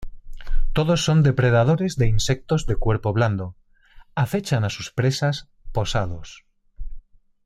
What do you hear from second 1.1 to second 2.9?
depredadores de insectos de